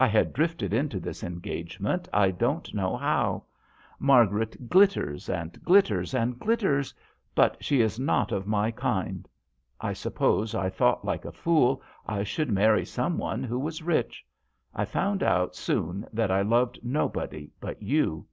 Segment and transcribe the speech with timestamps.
[0.00, 3.44] I had drifted into this engage ment I don't know how.
[3.98, 6.94] Mar garet glitters and glitters and glitters,
[7.34, 9.28] but she is not of my kind.
[9.82, 14.24] L suppose I thought, like a fool, I should marry some one who was rich.
[14.74, 18.26] I found out soon that I loved nobody but you.